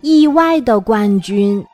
[0.00, 1.64] 意外的冠军。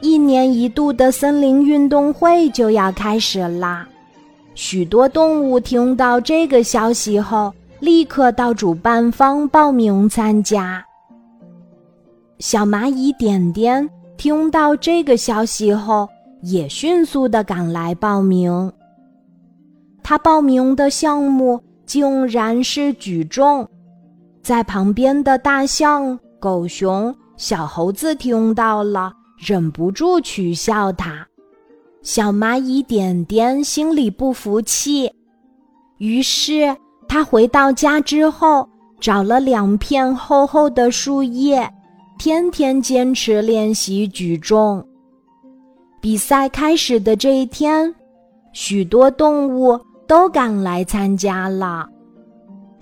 [0.00, 3.88] 一年一度的森林运动会就要开始啦！
[4.54, 10.84] 许多动物听到这个消息后，立刻到主办方报名参加。
[12.38, 16.08] 小蚂蚁点点听到这个消息后，
[16.42, 18.72] 也迅速的赶来报名。
[20.02, 23.68] 他报名的项目竟然是举重，
[24.46, 29.12] 在旁边的大象、狗熊、小猴子听到了。
[29.36, 31.26] 忍不住取笑他，
[32.00, 35.12] 小蚂蚁点点心里不服气，
[35.98, 36.76] 于是
[37.08, 38.68] 他回到家之后，
[39.00, 41.68] 找了两片厚厚的树叶，
[42.16, 44.86] 天天坚持练习举重。
[46.00, 47.92] 比赛开始的这一天，
[48.52, 51.88] 许多动物都赶来参加了。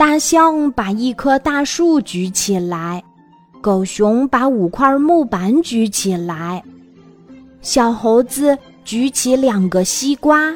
[0.06, 3.02] 大象把一棵大树举起来。
[3.62, 6.62] 狗熊把五块木板举起来，
[7.62, 10.54] 小猴子举起两个西瓜。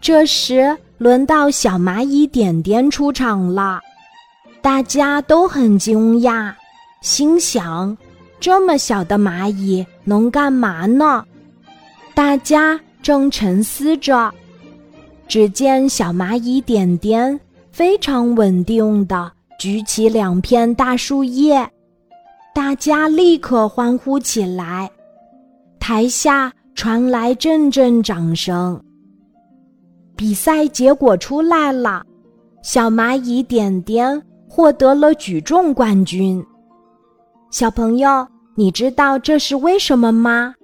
[0.00, 3.80] 这时轮到小蚂蚁点点出场了，
[4.62, 6.54] 大家都很惊讶，
[7.00, 7.98] 心想：
[8.38, 11.24] 这么小的蚂蚁能干嘛呢？
[12.14, 14.32] 大家正沉思着，
[15.26, 17.40] 只见小蚂蚁点点
[17.76, 21.70] 非常稳定的举起两片大树叶。
[22.54, 24.90] 大家立刻欢呼起来，
[25.78, 28.82] 台下传来阵阵掌声。
[30.16, 32.02] 比赛结果出来了，
[32.62, 36.42] 小蚂蚁点点获得了举重冠军。
[37.50, 40.54] 小朋友，你知道这是为什么吗？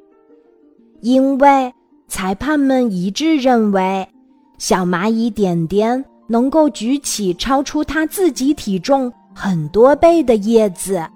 [1.03, 1.71] 因为
[2.09, 4.09] 裁判们一致认为，
[4.57, 11.07] 小蚂蚁点点能够举起超出它自己体重很多倍的叶子。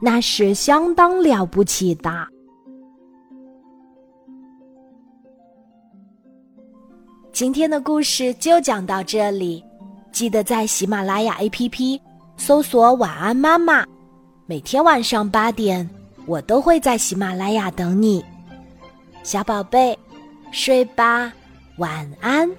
[0.00, 2.10] 那是相当了不起的。
[7.32, 9.64] 今天的故事就讲到这里，
[10.12, 12.00] 记得在喜马拉雅 APP
[12.36, 13.86] 搜索“晚安妈妈”，
[14.44, 15.88] 每天晚上八点，
[16.26, 18.24] 我都会在喜马拉雅等你，
[19.22, 19.98] 小宝贝，
[20.50, 21.32] 睡吧，
[21.78, 22.50] 晚安。